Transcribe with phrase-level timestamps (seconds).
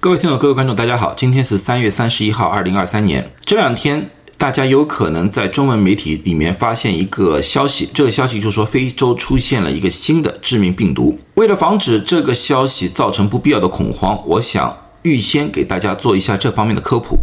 [0.00, 3.32] 各位听众、各位观众，大家好，今天是三月三十一号，二零二三年。
[3.44, 11.18] 这两天，大家有可能在中文媒体里面发现一个消息，这个消息就说非洲出现了一个新的致命病毒。
[11.34, 14.72] 为了防止这个消息造成不必要的恐慌，我想
[15.02, 17.18] 预先给大家做一下这方面的科普，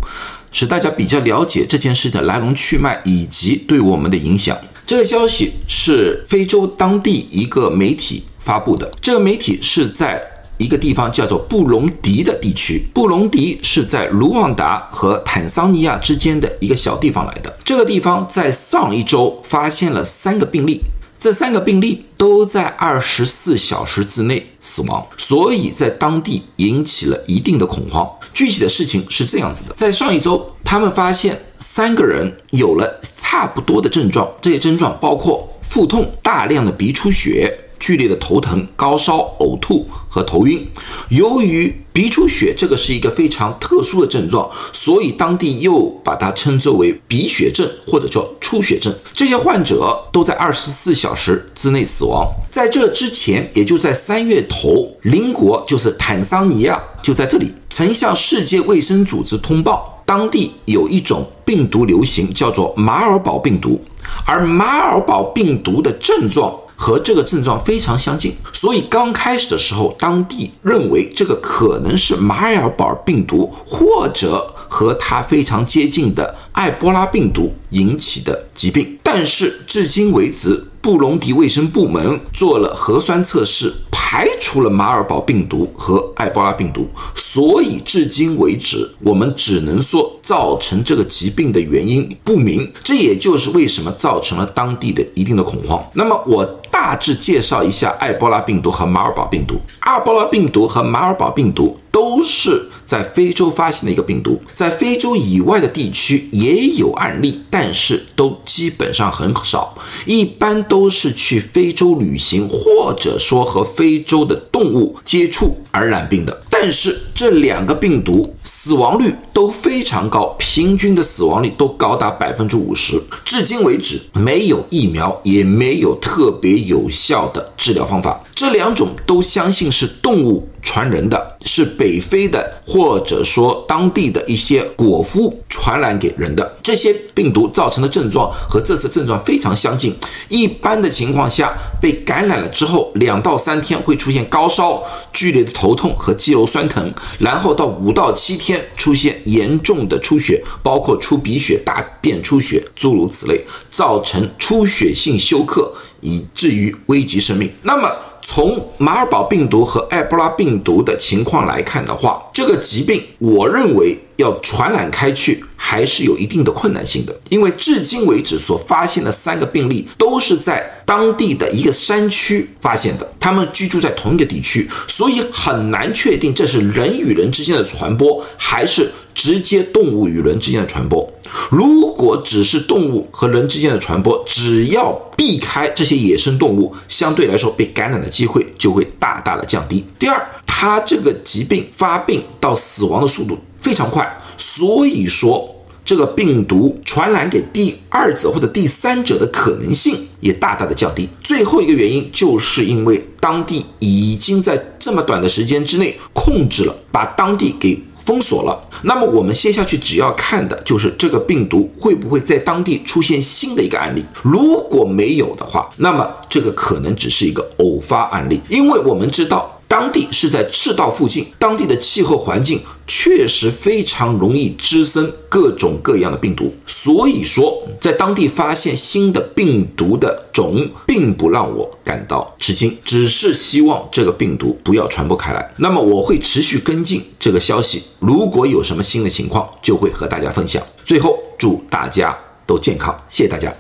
[0.52, 4.58] 使大家比较了解这件事的来龙去脉以及对我们的影响。
[4.86, 10.22] 这个消息是非洲当地一个媒体发布的，这个媒体是在
[10.58, 12.88] 一个地方叫做布隆迪的地区。
[12.94, 17.56] 布隆迪是在卢旺达和坦桑尼亚之间的一个小地方来的。
[17.64, 20.82] 这个地方在上一周发现了三个病例，
[21.18, 28.08] 这三个病例都在二十四小时之内死亡，所以在当地引起了一定的恐慌。
[28.34, 37.58] 具体的事情是这样子的，在上一周，他们发现三个人有了差不多的症状，这些症状包括腹痛、大量的鼻出血。
[37.86, 40.68] 剧烈的头疼、高烧、呕吐和头晕。
[41.10, 48.92] 由于鼻出血这个是一个非常特殊的症状，所以当地又把它称作为鼻血症或者叫出血症。
[49.14, 52.28] 这些患者都在二十四小时之内死亡。
[52.50, 63.80] 在这之前，也就在三月头，邻国就是坦桑尼亚就在这里曾向世界卫生组织通报，当地有一种病毒流行，叫做马尔堡病毒，
[64.26, 66.52] 而马尔堡病毒的症状。
[66.86, 79.00] 和这个症状非常相近，所以刚开始的时候，当地认为这个可能是马尔堡病毒，或者和它非常接近的埃博拉病毒引起的疾病。
[79.02, 83.74] 但是至今为止，布隆迪卫生部门做了核酸测试。
[84.08, 92.72] 排除了马尔堡病毒和埃博拉病毒，所以至今为止，我们只能说造成这个疾病的原因不明。
[92.84, 95.84] 这也就是为什么造成了当地的一定的恐慌。
[95.94, 96.46] 那么我
[96.86, 99.60] 大致介绍一下埃博拉病毒和马尔堡病毒。
[99.80, 113.96] 埃博拉病毒和马尔堡病毒都是在非洲发现的一个病毒，在非洲以外的地区也有案例，但是都基本上很少，一般都是去非洲旅行，或者说和非。
[114.06, 123.00] 洲的动物接触而染病的，但是这两个病毒死亡率都非常高，平均的死亡率都高达百分之五十。
[123.24, 128.20] 至今为止，没有疫苗，也没有特别有效的治疗方法。
[128.36, 136.58] 这两种都相信是动物传人的，是北非的或者说当地的一些果夫传染给人的。
[136.62, 139.96] 这些病毒造成的症状和这次症状非常相近。
[140.28, 155.72] 一般的情况下，被感染了之后，两到三天会出现高烧、剧烈的头痛和肌肉酸疼，然后到五到七天出现严重的出血，包括出鼻血、大便出血，诸如此类，造成出血性休克，
[156.02, 157.50] 以至于危及生命。
[157.62, 157.90] 那么，
[158.28, 178.92] 从马尔堡病毒和埃博拉病毒的情况来看的话，这个疾病我认为要传染开去还是有一定的困难性的，因为至今为止所发现的三个病例都是在当地的一个山区发现的，他们居住在同一个地区，所以很难确定这是人与人之间的传播还是。
[179.16, 181.10] 直接动物与人之间的传播，
[181.50, 189.84] 如果只是动物和人之间的传播，只要避开这些野生动物，相对来说被感染的机会就会大大的降低。
[189.98, 194.06] 第二，它这个疾病发病到死亡的速度非常快，
[194.38, 195.50] 所以说
[195.86, 201.08] 这个病毒传染给第二者或者第三者的可能性也大大的降低。
[201.24, 207.82] 最后一个原因就是因为当地已经在这么短的时间之内控制了，把当地给。
[208.06, 214.06] 封锁了，那么我们接下去只要看的就是这个病毒会不会在当地出现新的一个案例。
[214.22, 219.52] 如果没有的话，那么这个可能只是一个偶发案例，因为我们知道。
[219.86, 235.54] 当地是在赤道附近，当地的气候环境确实非常容易滋生各种各样的病毒，所以说在当地发现新的病毒的种，并不让我感到吃惊，只是希望这个病毒不要传播开来。
[235.58, 240.64] 那么我会持续跟进这个消息，如果有什么新的情况，就会和大家分享。
[240.84, 242.18] 最后祝大家
[242.48, 243.56] 都健康，谢谢大家。